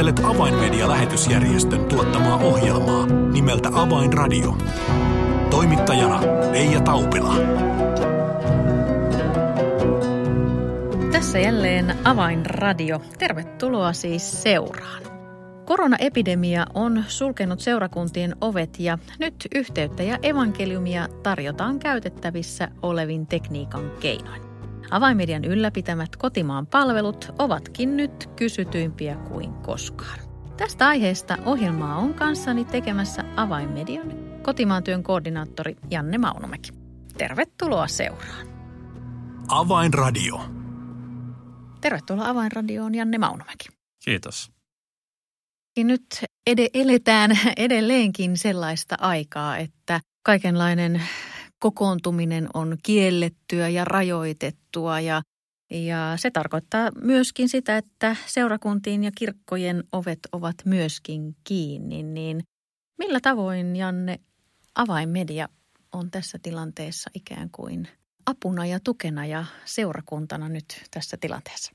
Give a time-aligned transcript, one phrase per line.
[0.00, 4.56] Kuuntelet Avainmedia-lähetysjärjestön tuottamaa ohjelmaa nimeltä Avainradio.
[5.50, 6.20] Toimittajana
[6.52, 7.34] Leija Taupila.
[11.12, 13.02] Tässä jälleen Avainradio.
[13.18, 15.02] Tervetuloa siis seuraan.
[15.64, 24.49] Koronaepidemia on sulkenut seurakuntien ovet ja nyt yhteyttä ja evankeliumia tarjotaan käytettävissä olevin tekniikan keinoin.
[24.90, 30.20] Avaimedian ylläpitämät kotimaan palvelut ovatkin nyt kysytyimpiä kuin koskaan.
[30.56, 34.12] Tästä aiheesta ohjelmaa on kanssani tekemässä Avainmedian
[34.42, 36.70] kotimaan työn koordinaattori Janne Maunomäki.
[37.18, 38.46] Tervetuloa seuraan.
[39.48, 40.40] Avainradio.
[41.80, 43.68] Tervetuloa Avainradioon Janne Maunomäki.
[44.04, 44.50] Kiitos.
[45.78, 46.06] Nyt
[46.46, 51.02] ed- eletään edelleenkin sellaista aikaa, että kaikenlainen
[51.60, 55.22] kokoontuminen on kiellettyä ja rajoitettua ja,
[55.70, 62.02] ja se tarkoittaa myöskin sitä, että seurakuntiin ja kirkkojen ovet ovat myöskin kiinni.
[62.02, 62.42] Niin
[62.98, 64.20] millä tavoin, Janne,
[64.74, 65.48] avainmedia
[65.92, 67.88] on tässä tilanteessa ikään kuin
[68.26, 71.72] apuna ja tukena ja seurakuntana nyt tässä tilanteessa?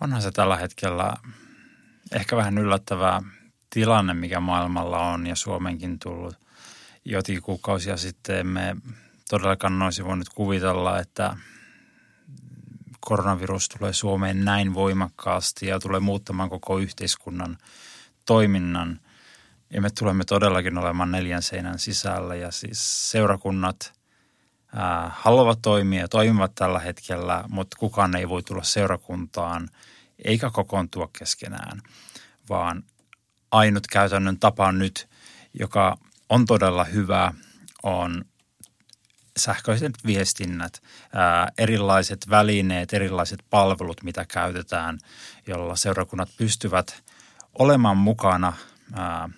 [0.00, 1.14] Onhan se tällä hetkellä
[2.12, 3.22] ehkä vähän yllättävää
[3.70, 6.34] tilanne, mikä maailmalla on ja Suomenkin tullut
[7.04, 8.46] jokin kuukausia sitten.
[8.46, 8.76] Me
[9.32, 11.36] todellakaan olisi voinut kuvitella, että
[13.00, 17.58] koronavirus tulee Suomeen näin voimakkaasti ja tulee muuttamaan koko yhteiskunnan
[18.26, 19.00] toiminnan.
[19.70, 23.92] Ja me tulemme todellakin olemaan neljän seinän sisällä ja siis seurakunnat
[24.74, 29.68] ää, haluavat toimia ja toimivat tällä hetkellä, mutta kukaan ei voi tulla seurakuntaan
[30.24, 31.82] eikä kokoontua keskenään,
[32.48, 32.84] vaan
[33.50, 35.08] ainut käytännön tapa nyt,
[35.54, 35.96] joka
[36.28, 37.32] on todella hyvä,
[37.82, 38.24] on
[39.36, 44.98] sähköiset viestinnät, ää, erilaiset välineet, erilaiset palvelut, mitä käytetään,
[45.46, 47.02] jolla seurakunnat pystyvät
[47.58, 48.52] olemaan mukana
[48.92, 49.28] ää,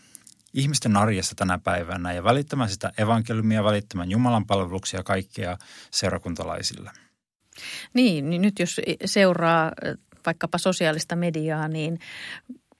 [0.54, 5.58] ihmisten arjessa tänä päivänä ja välittämään sitä evankeliumia, välittämään Jumalan palveluksia kaikkea
[5.90, 6.90] seurakuntalaisille.
[7.94, 9.72] Niin, niin nyt jos seuraa
[10.26, 11.98] vaikkapa sosiaalista mediaa, niin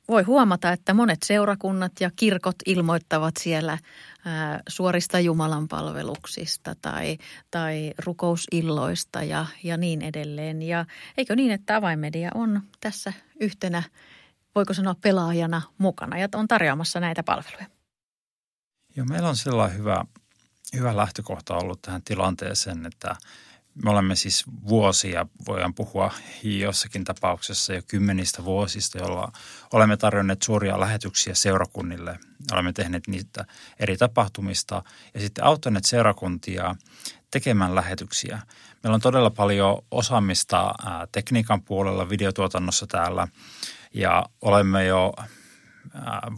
[0.09, 3.79] voi huomata, että monet seurakunnat ja kirkot ilmoittavat siellä
[4.69, 7.19] suorista Jumalan palveluksista tai,
[7.51, 10.63] tai rukousilloista ja, ja niin edelleen.
[10.63, 10.85] Ja
[11.17, 13.83] eikö niin, että avainmedia on tässä yhtenä,
[14.55, 17.67] voiko sanoa pelaajana mukana ja on tarjoamassa näitä palveluja?
[18.97, 20.05] Joo, meillä on sellainen hyvä,
[20.77, 23.17] hyvä lähtökohta ollut tähän tilanteeseen, että
[23.85, 26.13] me olemme siis vuosia, voidaan puhua
[26.43, 29.33] jossakin tapauksessa jo kymmenistä vuosista, jolla
[29.73, 32.19] olemme tarjonneet suoria lähetyksiä seurakunnille.
[32.53, 33.45] Olemme tehneet niitä
[33.81, 34.83] eri tapahtumista
[35.15, 36.77] ja sitten auttaneet seurakuntia
[37.31, 38.41] tekemään lähetyksiä.
[38.83, 40.75] Meillä on todella paljon osaamista
[41.13, 43.29] tekniikan puolella, videotuotannossa täällä
[43.95, 45.13] ja olemme jo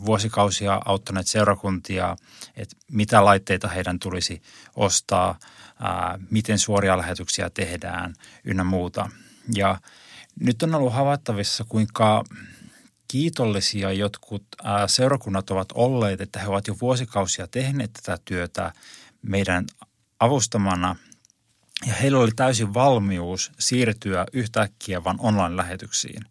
[0.06, 2.16] vuosikausia auttaneet seurakuntia,
[2.56, 4.42] että mitä laitteita heidän tulisi
[4.76, 5.38] ostaa–
[5.80, 9.10] ää, miten suoria lähetyksiä tehdään ynnä muuta.
[9.54, 9.80] Ja
[10.40, 12.24] nyt on ollut havaittavissa, kuinka
[13.08, 18.72] kiitollisia jotkut ää, seurakunnat ovat olleet, että he ovat jo vuosikausia tehneet tätä työtä
[19.22, 19.64] meidän
[20.20, 20.96] avustamana.
[21.86, 26.22] Ja heillä oli täysin valmius siirtyä yhtäkkiä vain online-lähetyksiin.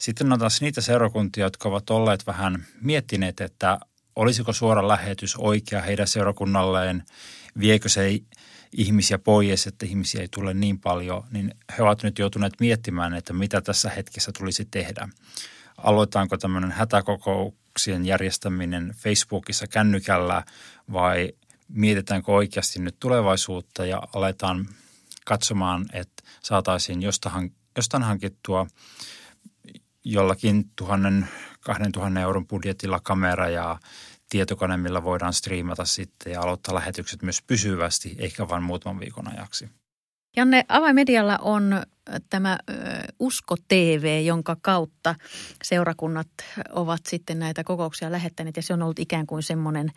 [0.00, 3.78] Sitten on taas niitä seurakuntia, jotka ovat olleet vähän miettineet, että
[4.16, 7.02] olisiko suora lähetys oikea heidän seurakunnalleen,
[7.58, 8.20] viekö se
[8.72, 13.32] ihmisiä pois, että ihmisiä ei tule niin paljon, niin he ovat nyt joutuneet miettimään, että
[13.32, 15.08] mitä tässä hetkessä tulisi tehdä.
[15.76, 20.42] Aloitaanko tämmöinen hätäkokouksien järjestäminen Facebookissa kännykällä
[20.92, 21.32] vai
[21.68, 24.68] mietitäänkö oikeasti nyt tulevaisuutta ja aletaan
[25.24, 28.66] katsomaan, että saataisiin jostain, jostain hankittua
[30.08, 31.28] jollakin tuhannen,
[31.60, 33.78] kahden tuhannen euron budjetilla kamera ja
[34.30, 39.68] tietokone, millä voidaan striimata sitten ja aloittaa lähetykset myös pysyvästi, eikä vain muutaman viikon ajaksi.
[40.36, 41.82] Janne, avaimedialla on
[42.30, 42.58] tämä
[43.20, 45.14] Usko TV, jonka kautta
[45.64, 46.28] seurakunnat
[46.70, 49.90] ovat sitten näitä kokouksia lähettäneet ja se on ollut ikään kuin semmoinen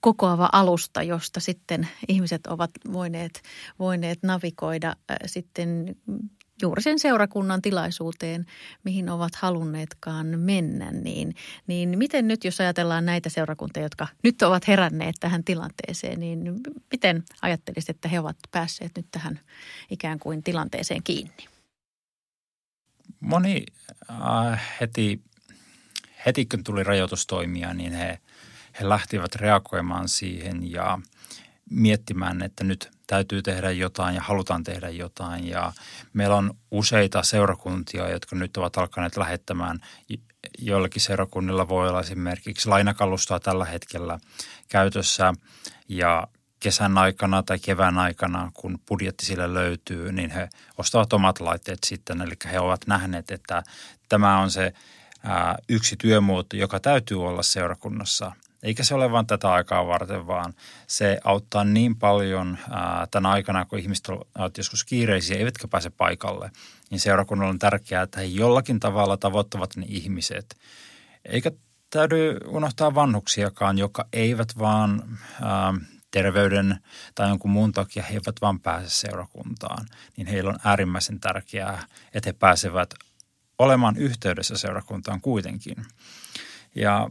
[0.00, 3.42] kokoava alusta, josta sitten ihmiset ovat voineet,
[3.78, 4.96] voineet navigoida
[5.26, 5.96] sitten
[6.62, 8.46] juuri sen seurakunnan tilaisuuteen,
[8.84, 10.90] mihin ovat halunneetkaan mennä.
[10.90, 11.34] Niin,
[11.66, 16.60] niin miten nyt, jos ajatellaan näitä seurakuntia, jotka nyt ovat heränneet tähän tilanteeseen, niin
[16.90, 19.40] miten ajattelisit, että he ovat päässeet nyt tähän
[19.90, 21.48] ikään kuin tilanteeseen kiinni?
[23.20, 23.66] Moni
[24.10, 25.20] äh, heti,
[26.26, 28.18] heti kun tuli rajoitustoimia, niin he,
[28.80, 30.98] he lähtivät reagoimaan siihen ja
[31.70, 35.48] miettimään, että nyt täytyy tehdä jotain ja halutaan tehdä jotain.
[35.48, 35.72] Ja
[36.12, 39.78] meillä on useita seurakuntia, jotka nyt ovat alkaneet lähettämään.
[40.58, 44.18] Joillakin seurakunnilla voi olla esimerkiksi lainakalustoa tällä hetkellä
[44.68, 45.32] käytössä
[45.88, 46.28] ja
[46.60, 50.48] kesän aikana tai kevään aikana, kun budjetti sille löytyy, niin he
[50.78, 52.20] ostavat omat laitteet sitten.
[52.20, 53.62] Eli he ovat nähneet, että
[54.08, 54.72] tämä on se
[55.68, 58.32] yksi työmuoto, joka täytyy olla seurakunnassa.
[58.62, 60.54] Eikä se ole vain tätä aikaa varten, vaan
[60.86, 66.50] se auttaa niin paljon ää, tänä aikana, kun ihmiset ovat joskus kiireisiä, eivätkä pääse paikalle.
[66.90, 70.56] Niin seurakunnalla on tärkeää, että he jollakin tavalla tavoittavat ne ihmiset.
[71.24, 71.50] Eikä
[71.90, 75.74] täytyy unohtaa vanhuksiakaan, jotka eivät vaan ää,
[76.10, 76.78] terveyden
[77.14, 79.86] tai jonkun muun takia he eivät vaan pääse seurakuntaan.
[80.16, 82.94] Niin heillä on äärimmäisen tärkeää, että he pääsevät
[83.58, 85.76] olemaan yhteydessä seurakuntaan kuitenkin.
[86.74, 87.10] Ja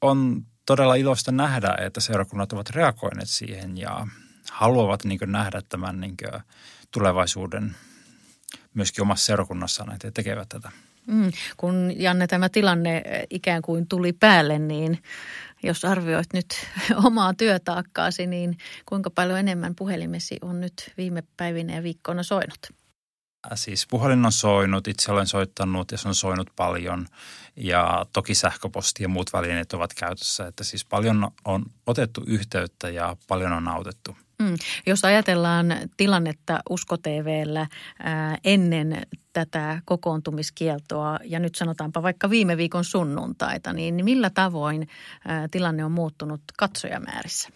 [0.00, 4.06] on todella iloista nähdä, että seurakunnat ovat reagoineet siihen ja
[4.50, 6.16] haluavat niin nähdä tämän niin
[6.90, 7.76] tulevaisuuden
[8.74, 10.70] myöskin omassa seurakunnassaan, että he tekevät tätä.
[11.06, 14.98] Mm, kun Janne tämä tilanne ikään kuin tuli päälle, niin
[15.62, 16.46] jos arvioit nyt
[17.06, 22.58] omaa työtaakkaasi, niin kuinka paljon enemmän puhelimesi on nyt viime päivinä ja viikkoina soinut?
[23.54, 27.06] Siis puhelin on soinut, itse olen soittanut ja se on soinut paljon
[27.56, 30.46] ja toki sähköposti ja muut välineet ovat käytössä.
[30.46, 34.16] Että siis paljon on otettu yhteyttä ja paljon on autettu.
[34.42, 34.54] Mm.
[34.86, 37.66] Jos ajatellaan tilannetta Usko TVllä
[37.98, 39.02] ää, ennen
[39.32, 44.88] tätä kokoontumiskieltoa ja nyt sanotaanpa vaikka viime viikon sunnuntaita, niin millä tavoin
[45.28, 47.48] ää, tilanne on muuttunut katsojamäärissä?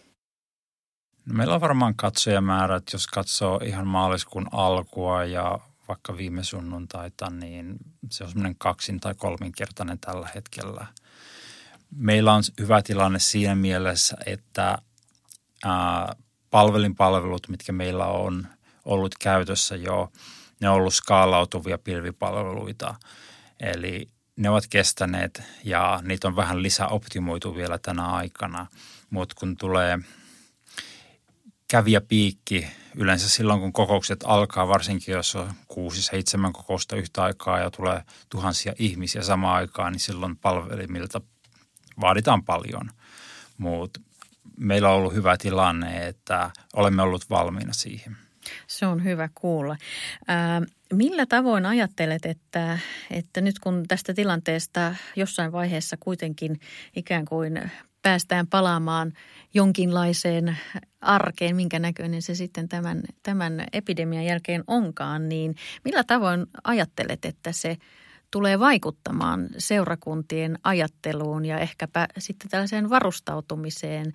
[1.25, 7.75] No meillä on varmaan katsojamäärät, jos katsoo ihan maaliskuun alkua ja vaikka viime sunnuntaita, niin
[8.11, 10.87] se on semmoinen kaksin- tai kolminkertainen tällä hetkellä.
[11.95, 14.77] Meillä on hyvä tilanne siinä mielessä, että
[16.49, 18.47] palvelinpalvelut, mitkä meillä on
[18.85, 20.11] ollut käytössä jo,
[20.59, 22.95] ne on ollut skaalautuvia pilvipalveluita.
[23.59, 28.67] Eli ne ovat kestäneet ja niitä on vähän lisäoptimoitu vielä tänä aikana.
[29.09, 29.99] Mutta kun tulee–
[31.73, 37.71] kävijäpiikki yleensä silloin, kun kokoukset alkaa, varsinkin jos on kuusi, seitsemän kokousta yhtä aikaa ja
[37.71, 41.21] tulee tuhansia ihmisiä samaan aikaan, niin silloin palvelimilta
[42.01, 42.89] vaaditaan paljon.
[43.57, 43.99] Mutta
[44.59, 48.17] meillä on ollut hyvä tilanne, että olemme olleet valmiina siihen.
[48.67, 49.77] Se on hyvä kuulla.
[50.27, 50.61] Ää,
[50.93, 52.79] millä tavoin ajattelet, että,
[53.11, 56.59] että nyt kun tästä tilanteesta jossain vaiheessa kuitenkin
[56.95, 57.71] ikään kuin
[58.03, 59.13] päästään palaamaan
[59.53, 60.57] jonkinlaiseen
[61.01, 65.55] arkeen, minkä näköinen se sitten tämän, tämän epidemian jälkeen onkaan, niin
[65.85, 67.77] millä tavoin ajattelet, että se
[68.31, 74.13] tulee vaikuttamaan seurakuntien ajatteluun ja ehkäpä sitten tällaiseen varustautumiseen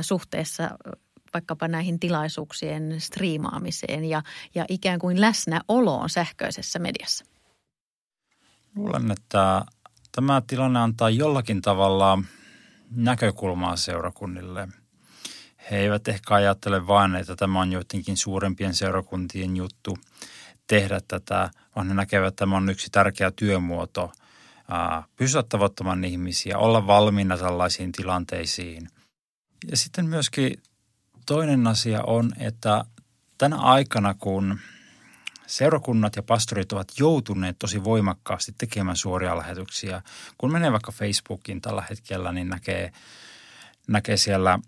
[0.00, 0.70] suhteessa
[1.34, 4.22] vaikkapa näihin tilaisuuksien striimaamiseen ja,
[4.54, 7.24] ja ikään kuin läsnäoloon sähköisessä mediassa?
[8.76, 9.64] Luulen, että
[10.12, 12.18] tämä tilanne antaa jollakin tavalla–
[12.90, 14.68] näkökulmaa seurakunnille.
[15.70, 19.98] He eivät ehkä ajattele vain, että tämä on joidenkin suurempien seurakuntien juttu
[20.66, 24.12] tehdä tätä, vaan he näkevät, että tämä on yksi tärkeä työmuoto
[25.16, 28.88] pysyä tavoittamaan ihmisiä, olla valmiina tällaisiin tilanteisiin.
[29.70, 30.62] Ja sitten myöskin
[31.26, 32.84] toinen asia on, että
[33.38, 34.58] tänä aikana, kun
[35.46, 40.02] seurakunnat ja pastorit ovat joutuneet tosi voimakkaasti tekemään suoria lähetyksiä.
[40.38, 42.92] Kun menee vaikka Facebookiin tällä hetkellä, niin näkee,
[43.88, 44.58] näkee siellä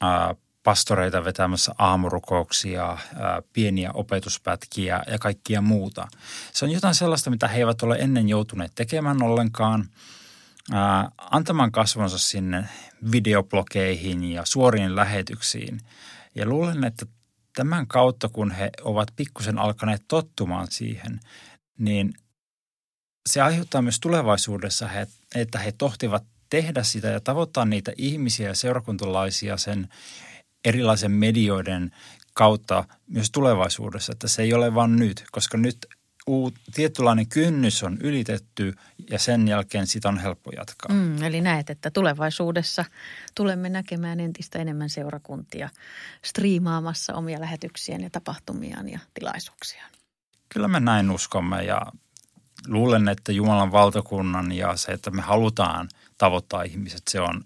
[0.00, 6.08] ää, pastoreita vetämässä aamurukouksia, ää, pieniä opetuspätkiä ja kaikkia muuta.
[6.52, 9.88] Se on jotain sellaista, mitä he eivät ole ennen joutuneet tekemään ollenkaan.
[10.72, 12.68] Ää, antamaan kasvonsa sinne
[13.12, 15.80] videoblogeihin ja suoriin lähetyksiin.
[16.34, 17.06] Ja luulen, että
[17.56, 21.20] tämän kautta, kun he ovat pikkusen alkaneet tottumaan siihen,
[21.78, 22.14] niin
[23.28, 24.88] se aiheuttaa myös tulevaisuudessa,
[25.34, 29.88] että he tohtivat tehdä sitä ja tavoittaa niitä ihmisiä ja seurakuntalaisia sen
[30.64, 31.90] erilaisen medioiden
[32.34, 35.86] kautta myös tulevaisuudessa, että se ei ole vain nyt, koska nyt
[36.74, 38.74] tietynlainen kynnys on ylitetty
[39.10, 40.96] ja sen jälkeen sitä on helppo jatkaa.
[40.96, 42.84] Mm, eli näet, että tulevaisuudessa
[43.34, 45.68] tulemme näkemään entistä enemmän seurakuntia
[46.24, 49.90] striimaamassa omia lähetyksiään ja tapahtumiaan ja tilaisuuksiaan.
[50.48, 51.82] Kyllä me näin uskomme ja
[52.68, 57.44] luulen, että Jumalan valtakunnan ja se, että me halutaan tavoittaa ihmiset, se on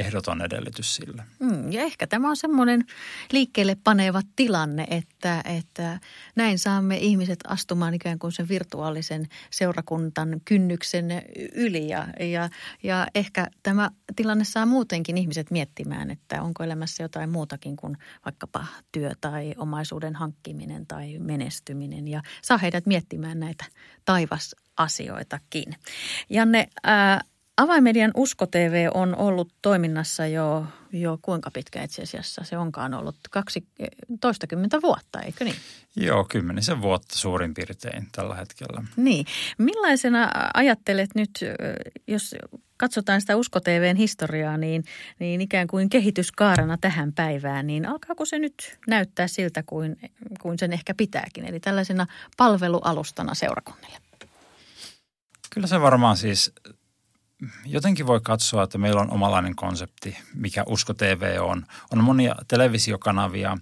[0.00, 1.22] ehdoton edellytys sille.
[1.38, 2.84] Mm, ja ehkä tämä on semmoinen
[3.32, 6.00] liikkeelle paneva tilanne, että, että
[6.36, 11.06] näin saamme ihmiset astumaan ikään kuin sen virtuaalisen seurakuntan kynnyksen
[11.54, 11.88] yli.
[11.88, 12.48] Ja, ja,
[12.82, 18.66] ja ehkä tämä tilanne saa muutenkin ihmiset miettimään, että onko elämässä jotain muutakin kuin vaikkapa
[18.92, 22.08] työ tai omaisuuden hankkiminen tai menestyminen.
[22.08, 23.64] Ja saa heidät miettimään näitä
[24.04, 25.74] taivasasioitakin.
[26.30, 27.20] Janne, ää,
[27.60, 33.16] Avaimedian Usko TV on ollut toiminnassa jo, jo kuinka pitkä itse asiassa se onkaan ollut?
[33.30, 33.66] Kaksi,
[34.20, 35.56] toistakymmentä vuotta, eikö niin?
[35.96, 38.84] Joo, kymmenisen vuotta suurin piirtein tällä hetkellä.
[38.96, 39.26] Niin.
[39.58, 41.30] Millaisena ajattelet nyt,
[42.06, 42.34] jos
[42.76, 44.84] katsotaan sitä Usko TVn historiaa, niin,
[45.18, 49.96] niin ikään kuin kehityskaarana tähän päivään, niin alkaako se nyt näyttää siltä kuin,
[50.40, 51.44] kuin sen ehkä pitääkin?
[51.44, 53.98] Eli tällaisena palvelualustana seurakunnille.
[55.50, 56.52] Kyllä se varmaan siis
[57.64, 61.66] jotenkin voi katsoa, että meillä on omalainen konsepti, mikä Usko TV on.
[61.92, 63.58] On monia televisiokanavia,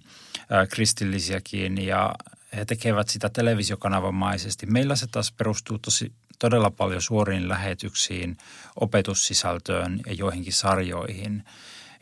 [0.69, 2.15] kristillisiäkin, ja
[2.55, 4.65] he tekevät sitä televisiokanavamaisesti.
[4.65, 8.37] Meillä se taas perustuu tosi, todella paljon suoriin lähetyksiin,
[8.75, 11.43] opetussisältöön ja joihinkin sarjoihin.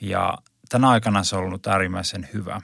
[0.02, 0.38] Ja
[0.70, 2.62] tänä aikana se on ollut äärimmäisen hyvä.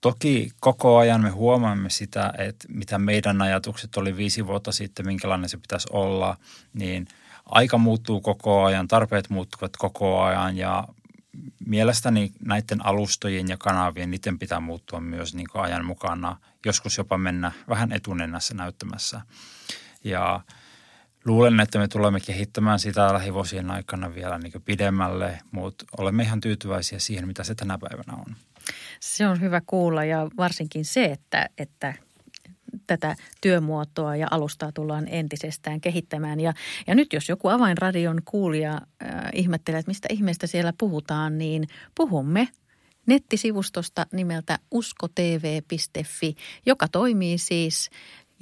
[0.00, 5.48] Toki koko ajan me huomaamme sitä, että mitä meidän ajatukset oli viisi vuotta sitten, minkälainen
[5.48, 6.36] se pitäisi olla,
[6.72, 7.08] niin–
[7.44, 10.88] aika muuttuu koko ajan, tarpeet muuttuvat koko ajan ja
[11.66, 17.18] mielestäni näiden alustojen ja kanavien, niiden pitää muuttua myös niin kuin ajan mukana, joskus jopa
[17.18, 19.20] mennä vähän etunenässä näyttämässä.
[20.04, 20.40] Ja
[21.24, 26.98] luulen, että me tulemme kehittämään sitä lähivuosien aikana vielä niin pidemmälle, mutta olemme ihan tyytyväisiä
[26.98, 28.36] siihen, mitä se tänä päivänä on.
[29.00, 31.94] Se on hyvä kuulla ja varsinkin se, että, että
[32.86, 36.40] tätä työmuotoa ja alustaa tullaan entisestään kehittämään.
[36.40, 36.52] Ja,
[36.86, 42.48] ja nyt jos joku avainradion kuulija äh, ihmettelee, että mistä ihmeestä siellä puhutaan, niin puhumme
[43.06, 46.34] nettisivustosta nimeltä uskotv.fi,
[46.66, 47.90] joka toimii siis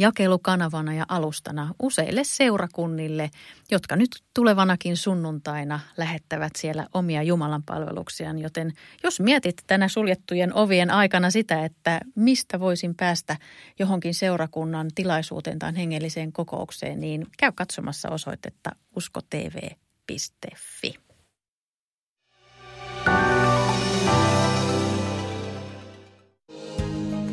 [0.01, 3.31] jakelukanavana ja alustana useille seurakunnille,
[3.71, 8.39] jotka nyt tulevanakin sunnuntaina lähettävät siellä omia Jumalan palveluksiaan.
[8.39, 13.37] Joten jos mietit tänä suljettujen ovien aikana sitä, että mistä voisin päästä
[13.79, 21.10] johonkin seurakunnan tilaisuuteen tai hengelliseen kokoukseen, niin käy katsomassa osoitetta uskotv.fi.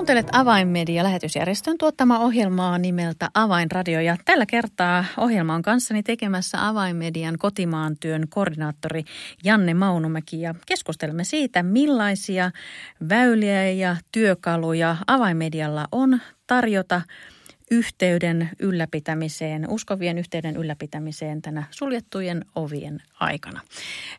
[0.00, 7.38] Kuuntelet Avainmedia lähetysjärjestön tuottama ohjelmaa nimeltä Avainradio ja tällä kertaa ohjelma on kanssani tekemässä Avainmedian
[7.38, 9.04] kotimaan työn koordinaattori
[9.44, 12.50] Janne Maunumäki ja keskustelemme siitä millaisia
[13.08, 17.02] väyliä ja työkaluja Avainmedialla on tarjota
[17.70, 23.60] yhteyden ylläpitämiseen, uskovien yhteyden ylläpitämiseen tänä suljettujen ovien aikana.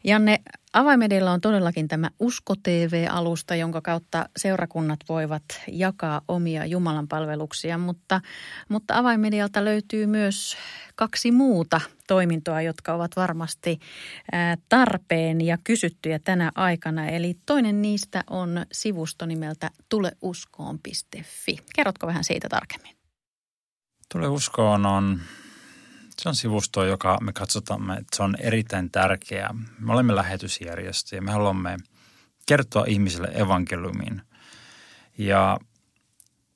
[0.03, 0.39] Janne,
[0.73, 8.21] Avaimedillä on todellakin tämä Usko TV-alusta, jonka kautta seurakunnat voivat jakaa omia Jumalan palveluksia, mutta,
[8.69, 10.57] mutta Avaimedialta löytyy myös
[10.95, 13.79] kaksi muuta toimintoa, jotka ovat varmasti
[14.69, 17.07] tarpeen ja kysyttyjä tänä aikana.
[17.07, 21.57] Eli toinen niistä on sivusto nimeltä tuleuskoon.fi.
[21.75, 23.00] Kerrotko vähän siitä tarkemmin?
[24.11, 25.21] Tule uskoon on
[26.21, 29.49] se on sivusto, joka me katsotaan, että se on erittäin tärkeä.
[29.79, 31.77] Me olemme lähetysjärjestö ja me haluamme
[32.45, 34.21] kertoa ihmisille evankeliumin.
[35.17, 35.59] Ja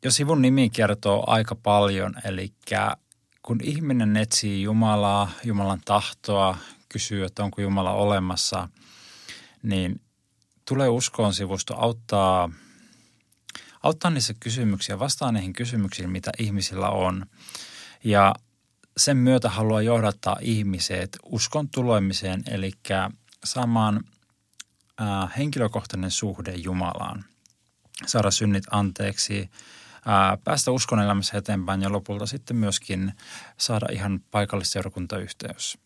[0.04, 2.54] jo sivun nimi kertoo aika paljon, eli
[3.42, 6.58] kun ihminen etsii Jumalaa, Jumalan tahtoa,
[6.90, 8.70] kysyy, että onko Jumala olemassa,
[9.64, 10.02] niin
[10.68, 12.50] tulee uskoon sivusto auttaa,
[13.86, 17.26] auttaa niissä kysymyksiä, vastaa niihin kysymyksiin, mitä ihmisillä on.
[18.04, 18.36] Ja
[18.98, 22.72] sen myötä haluaa johdattaa ihmiset uskon tulemiseen, eli
[23.44, 24.04] saamaan
[25.02, 27.26] äh, henkilökohtainen suhde Jumalaan,
[28.06, 29.50] saada synnit anteeksi,
[29.96, 33.14] äh, päästä uskon elämässä eteenpäin ja lopulta sitten myöskin
[33.58, 35.78] saada ihan paikallisseurakuntayhteys.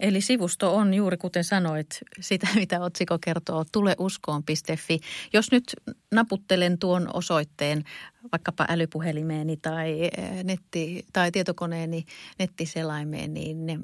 [0.00, 5.00] Eli sivusto on juuri kuten sanoit, sitä mitä otsikko kertoo, tuleuskoon.fi.
[5.32, 5.76] Jos nyt
[6.14, 7.84] naputtelen tuon osoitteen
[8.32, 12.04] vaikkapa älypuhelimeeni tai, eh, netti, tai tietokoneeni
[12.38, 13.78] nettiselaimeen, niin ne,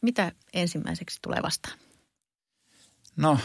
[0.00, 1.78] mitä ensimmäiseksi tulee vastaan?
[3.16, 3.38] No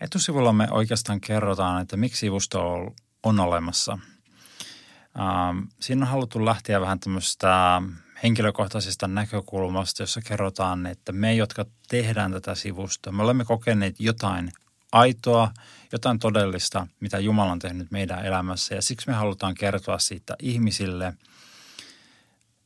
[0.00, 3.98] etusivulla me oikeastaan kerrotaan, että miksi sivusto on olemassa.
[5.80, 7.82] Siinä on haluttu lähteä vähän tämmöistä
[8.24, 14.52] henkilökohtaisesta näkökulmasta, jossa kerrotaan, että me, jotka tehdään tätä sivustoa, me olemme kokeneet jotain
[14.92, 15.50] aitoa,
[15.92, 21.14] jotain todellista, mitä Jumala on tehnyt meidän elämässä ja siksi me halutaan kertoa siitä ihmisille.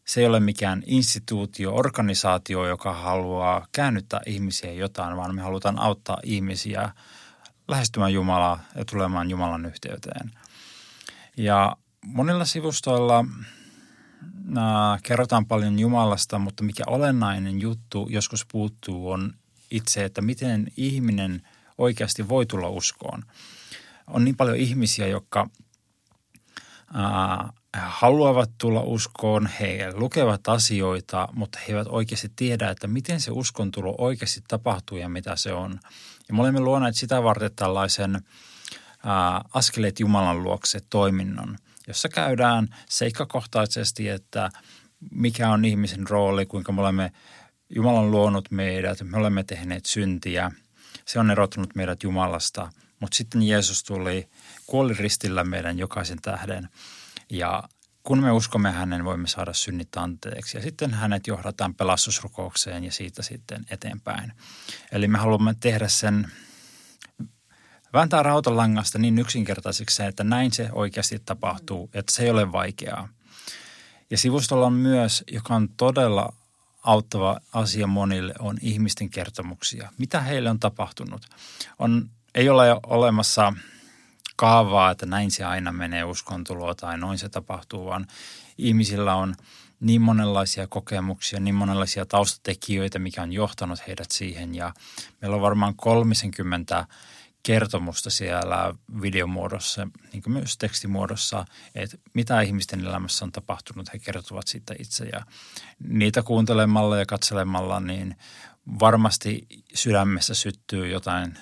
[0.05, 6.19] Se ei ole mikään instituutio, organisaatio, joka haluaa käännyttää ihmisiä jotain, vaan me halutaan auttaa
[6.23, 6.91] ihmisiä
[7.69, 10.31] lähestymään Jumalaa ja tulemaan Jumalan yhteyteen.
[11.37, 13.25] Ja monilla sivustoilla
[14.57, 19.35] äh, kerrotaan paljon Jumalasta, mutta mikä olennainen juttu joskus puuttuu on
[19.71, 21.43] itse, että miten ihminen
[21.79, 23.23] oikeasti voi tulla uskoon.
[24.07, 25.49] On niin paljon ihmisiä, jotka
[26.97, 33.31] äh, haluavat tulla uskoon, he lukevat asioita, mutta he eivät oikeasti tiedä, että miten se
[33.31, 35.81] uskon tulo oikeasti tapahtuu ja mitä se on.
[36.29, 38.21] Ja me olemme luoneet sitä varten tällaisen
[39.05, 44.51] ää, askeleet Jumalan luokse toiminnon, jossa käydään seikkakohtaisesti, että
[45.11, 47.13] mikä on ihmisen rooli, kuinka me olemme
[47.75, 50.51] Jumalan luonut meidät, me olemme tehneet syntiä.
[51.05, 54.29] Se on erottanut meidät Jumalasta, mutta sitten Jeesus tuli,
[54.67, 56.69] kuoli ristillä meidän jokaisen tähden
[57.31, 57.63] ja
[58.03, 60.57] kun me uskomme hänen, voimme saada synnit anteeksi.
[60.57, 64.33] Ja sitten hänet johdataan pelastusrukoukseen ja siitä sitten eteenpäin.
[64.93, 66.33] Eli me haluamme tehdä sen,
[67.93, 73.09] vääntää rautalangasta niin yksinkertaiseksi että näin se oikeasti tapahtuu, että se ei ole vaikeaa.
[74.11, 76.33] Ja sivustolla on myös, joka on todella
[76.83, 79.93] auttava asia monille, on ihmisten kertomuksia.
[79.99, 81.27] Mitä heille on tapahtunut?
[81.79, 83.53] On, ei ole olemassa
[84.37, 88.07] kaavaa, että näin se aina menee uskontuloa tai noin se tapahtuu, vaan
[88.59, 89.35] ihmisillä on
[89.81, 94.55] niin monenlaisia kokemuksia, niin monenlaisia taustatekijöitä, mikä on johtanut heidät siihen.
[94.55, 94.73] Ja
[95.21, 96.87] meillä on varmaan 30
[97.43, 104.47] kertomusta siellä videomuodossa, niin kuin myös tekstimuodossa, että mitä ihmisten elämässä on tapahtunut, he kertovat
[104.47, 105.05] siitä itse.
[105.05, 105.21] Ja
[105.89, 108.17] niitä kuuntelemalla ja katselemalla, niin
[108.81, 111.39] varmasti sydämessä syttyy jotain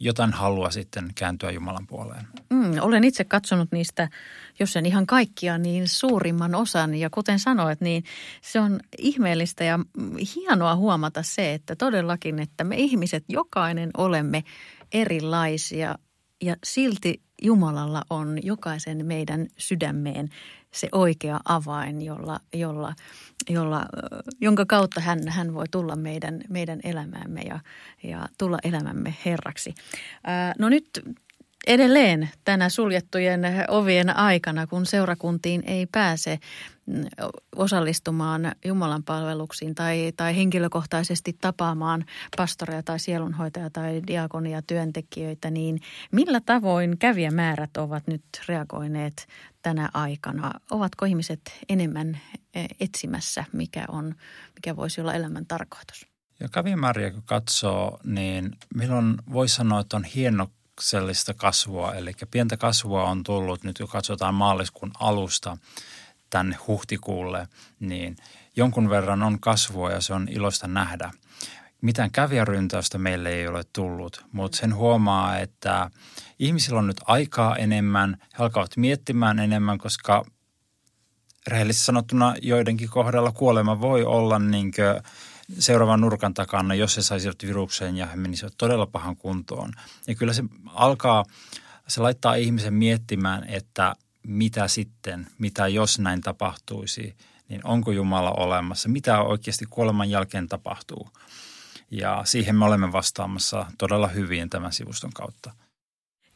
[0.00, 2.26] jotain halua sitten kääntyä Jumalan puoleen.
[2.50, 4.08] Mm, olen itse katsonut niistä,
[4.58, 6.94] jos en ihan kaikkia, niin suurimman osan.
[6.94, 8.04] Ja kuten sanoit, niin
[8.42, 9.78] se on ihmeellistä ja
[10.36, 14.44] hienoa huomata se, että todellakin, että me ihmiset jokainen olemme
[14.92, 15.94] erilaisia
[16.42, 20.28] ja silti Jumalalla on jokaisen meidän sydämeen
[20.72, 22.94] se oikea avain, jolla, jolla,
[23.48, 23.86] jolla,
[24.40, 27.60] jonka kautta hän, hän voi tulla meidän, meidän elämäämme ja,
[28.02, 29.74] ja tulla elämämme herraksi.
[30.58, 30.90] No nyt
[31.66, 36.38] edelleen tänä suljettujen ovien aikana, kun seurakuntiin ei pääse
[36.86, 37.04] mm,
[37.56, 42.04] osallistumaan Jumalan palveluksiin tai, tai henkilökohtaisesti tapaamaan
[42.36, 45.80] pastoria tai sielunhoitaja tai diakonia työntekijöitä, niin
[46.12, 49.26] millä tavoin kävijämäärät ovat nyt reagoineet
[49.62, 50.52] tänä aikana?
[50.70, 52.20] Ovatko ihmiset enemmän
[52.54, 54.14] e, etsimässä, mikä, on,
[54.54, 56.06] mikä voisi olla elämän tarkoitus?
[56.40, 60.48] Ja kävijämääriä kun katsoo, niin milloin voi sanoa, että on hieno
[60.80, 65.56] lapsellista kasvua, eli pientä kasvua on tullut nyt, kun katsotaan maaliskuun alusta
[66.30, 67.48] tänne huhtikuulle,
[67.80, 68.16] niin
[68.56, 71.10] jonkun verran on kasvua ja se on iloista nähdä.
[71.80, 75.90] Mitään kävijäryntäystä meille ei ole tullut, mutta sen huomaa, että
[76.38, 80.24] ihmisillä on nyt aikaa enemmän, he alkavat miettimään enemmän, koska
[81.46, 84.72] rehellisesti sanottuna joidenkin kohdalla kuolema voi olla niin
[85.58, 89.72] seuraavan nurkan takana, jos he saisivat viruksen ja he menisivät todella pahan kuntoon.
[90.06, 91.24] Ja kyllä se alkaa,
[91.88, 93.94] se laittaa ihmisen miettimään, että
[94.26, 97.16] mitä sitten, mitä jos näin tapahtuisi,
[97.48, 101.08] niin onko Jumala olemassa, mitä oikeasti kuoleman jälkeen tapahtuu.
[101.90, 105.52] Ja siihen me olemme vastaamassa todella hyvin tämän sivuston kautta.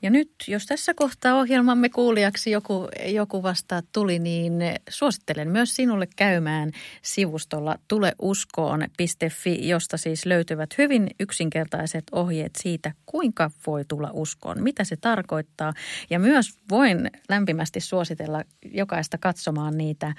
[0.05, 4.53] Ja nyt, jos tässä kohtaa ohjelmamme kuulijaksi joku, joku vasta tuli, niin
[4.89, 6.71] suosittelen myös sinulle käymään
[7.03, 14.97] sivustolla tuleuskoon.fi, josta siis löytyvät hyvin yksinkertaiset ohjeet siitä, kuinka voi tulla uskoon, mitä se
[14.97, 15.73] tarkoittaa.
[16.11, 20.15] Ja myös voin lämpimästi suositella jokaista katsomaan niitä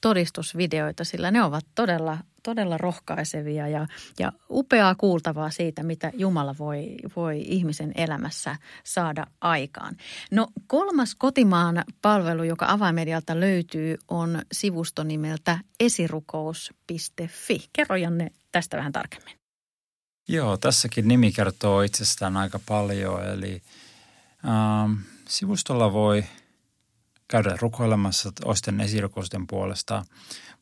[0.00, 3.86] todistusvideoita, sillä ne ovat todella todella rohkaisevia ja,
[4.18, 9.96] ja upeaa kuultavaa siitä, mitä Jumala voi, voi ihmisen elämässä saada aikaan.
[10.30, 17.68] No kolmas kotimaan palvelu, joka avaimedialta löytyy, on sivusto nimeltä esirukous.fi.
[17.72, 19.36] Kerro Janne tästä vähän tarkemmin.
[20.28, 23.24] Joo, tässäkin nimi kertoo itsestään aika paljon.
[23.28, 23.62] Eli
[24.44, 24.92] ähm,
[25.28, 26.24] sivustolla voi
[27.28, 30.04] käydä rukoilemassa osten esirukousten puolesta,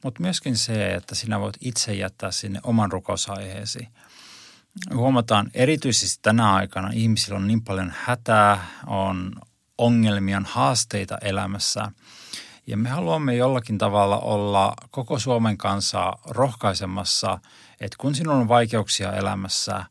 [0.05, 3.89] mutta myöskin se, että sinä voit itse jättää sinne oman rukousaiheesi.
[4.95, 9.33] Huomataan erityisesti tänä aikana ihmisillä on niin paljon hätää, on
[9.79, 11.93] ongelmia, on haasteita elämässä.
[12.67, 17.39] Ja me haluamme jollakin tavalla olla koko Suomen kanssa rohkaisemassa,
[17.81, 19.85] että kun sinulla on vaikeuksia elämässä,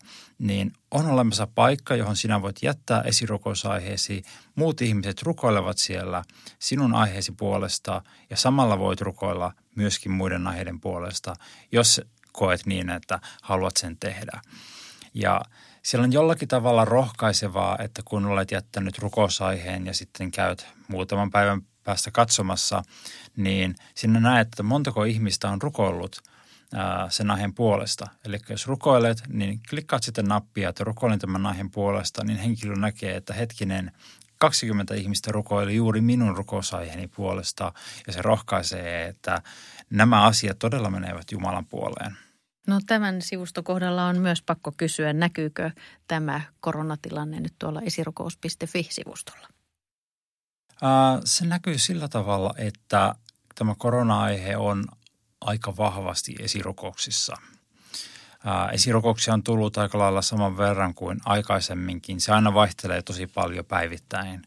[0.43, 4.23] niin on olemassa paikka, johon sinä voit jättää esirukous-aiheesi.
[4.56, 6.23] Muut ihmiset rukoilevat siellä
[6.60, 11.34] sinun aiheesi puolesta ja samalla voit rukoilla myöskin muiden aiheiden puolesta,
[11.71, 12.01] jos
[12.32, 14.41] koet niin, että haluat sen tehdä.
[15.13, 15.41] Ja
[15.84, 21.62] siellä on jollakin tavalla rohkaisevaa, että kun olet jättänyt rukousaiheen ja sitten käyt muutaman päivän
[21.84, 22.84] päästä katsomassa,
[23.36, 26.21] niin sinä näet, että montako ihmistä on rukoillut–
[27.09, 28.05] sen aiheen puolesta.
[28.25, 33.15] Eli jos rukoilet, niin klikkaat sitten nappia, että rukoilen tämän aiheen puolesta, niin henkilö näkee,
[33.15, 33.91] että hetkinen,
[34.38, 37.73] 20 ihmistä rukoili juuri minun rukousaiheeni puolesta
[38.07, 39.41] ja se rohkaisee, että
[39.89, 42.17] nämä asiat todella menevät Jumalan puoleen.
[42.67, 45.71] No tämän sivustokohdalla on myös pakko kysyä, näkyykö
[46.07, 49.47] tämä koronatilanne nyt tuolla esirukous.fi-sivustolla?
[51.25, 53.15] Se näkyy sillä tavalla, että
[53.55, 54.86] tämä korona-aihe on
[55.45, 57.36] aika vahvasti esirukouksissa.
[58.71, 62.21] Esirukouksia on tullut aika lailla saman verran kuin aikaisemminkin.
[62.21, 64.41] Se aina vaihtelee tosi paljon päivittäin,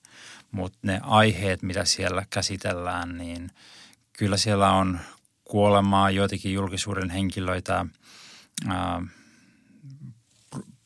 [0.51, 3.51] mutta ne aiheet, mitä siellä käsitellään, niin
[4.13, 5.01] kyllä siellä on
[5.45, 7.87] kuolemaa, joitakin julkisuuden henkilöitä.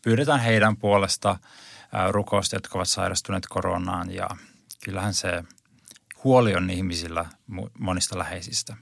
[0.03, 1.39] Pyydetään heidän puolesta
[2.11, 4.29] rukousta, jotka ovat sairastuneet koronaan ja
[4.85, 5.45] kyllähän se
[6.25, 7.27] huoli on ihmisillä
[7.79, 8.77] monista läheisistä.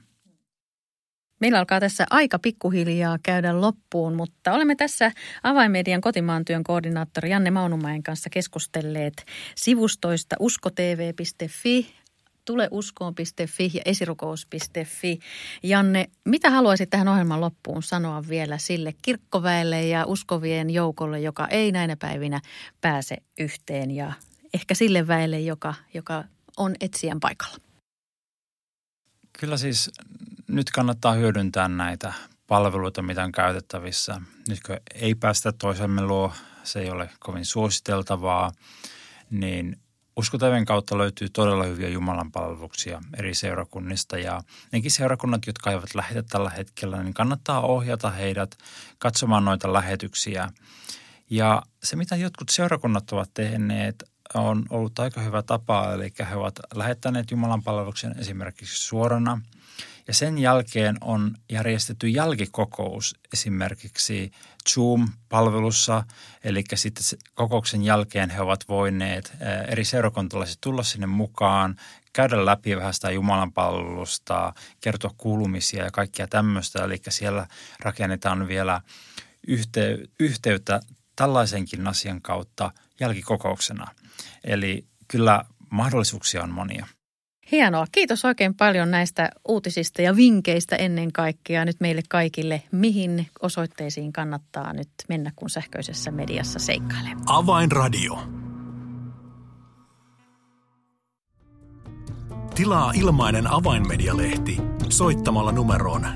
[1.39, 5.11] Meillä alkaa tässä aika pikkuhiljaa käydä loppuun, mutta olemme tässä
[5.43, 9.25] Avainmedian kotimaan työn koordinaattori Janne Maunumäen kanssa keskustelleet
[9.55, 11.93] sivustoista uskotv.fi,
[12.45, 15.19] tuleuskoon.fi ja esirukous.fi.
[15.63, 21.71] Janne, mitä haluaisit tähän ohjelman loppuun sanoa vielä sille kirkkoväelle ja uskovien joukolle, joka ei
[21.71, 22.41] näinä päivinä
[22.81, 24.13] pääse yhteen ja
[24.53, 26.23] ehkä sille väelle, joka, joka
[26.57, 27.57] on etsijän paikalla?
[29.39, 29.91] Kyllä siis
[30.49, 32.13] nyt kannattaa hyödyntää näitä
[32.47, 34.21] palveluita, mitä on käytettävissä.
[34.47, 36.33] Nyt kun ei päästä toisemme luo,
[36.63, 38.51] se ei ole kovin suositeltavaa,
[39.29, 39.79] niin
[40.15, 46.23] Uskotaven kautta löytyy todella hyviä Jumalan palveluksia eri seurakunnista ja nekin seurakunnat, jotka eivät lähetä
[46.23, 48.57] tällä hetkellä, niin kannattaa ohjata heidät
[48.97, 50.49] katsomaan noita lähetyksiä.
[51.29, 56.59] Ja se, mitä jotkut seurakunnat ovat tehneet, on ollut aika hyvä tapa, eli he ovat
[56.75, 59.41] lähettäneet Jumalan palveluksen esimerkiksi suorana–
[60.09, 64.31] ja sen jälkeen on järjestetty jälkikokous esimerkiksi
[64.69, 66.03] Zoom-palvelussa,
[66.43, 69.33] eli sitten kokouksen jälkeen he ovat voineet
[69.67, 71.75] eri seurakuntalaiset tulla sinne mukaan,
[72.13, 76.83] käydä läpi vähän sitä Jumalan palvelusta, kertoa kuulumisia ja kaikkia tämmöistä.
[76.83, 77.47] Eli siellä
[77.79, 78.81] rakennetaan vielä
[80.19, 80.79] yhteyttä
[81.15, 83.87] tällaisenkin asian kautta jälkikokouksena.
[84.43, 86.87] Eli kyllä mahdollisuuksia on monia.
[87.51, 87.85] Hienoa.
[87.91, 94.73] Kiitos oikein paljon näistä uutisista ja vinkkeistä ennen kaikkea nyt meille kaikille, mihin osoitteisiin kannattaa
[94.73, 97.13] nyt mennä, kun sähköisessä mediassa seikkailee.
[97.25, 98.19] Avainradio.
[102.55, 104.57] Tilaa ilmainen avainmedialehti
[104.89, 106.07] soittamalla numeroon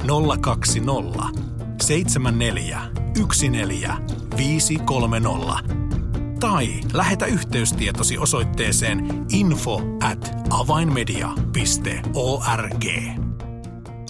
[0.42, 1.42] 020
[1.82, 2.82] 74
[3.50, 4.84] 14
[6.44, 12.86] tai lähetä yhteystietosi osoitteeseen info at avainmedia.org.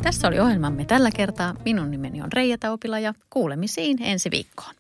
[0.04, 1.54] Tässä oli ohjelmamme tällä kertaa.
[1.66, 4.76] Minun nimeni on Reija Taupila ja kuulemisiin ensi viikkoon.